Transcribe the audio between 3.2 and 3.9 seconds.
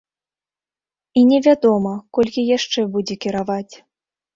кіраваць.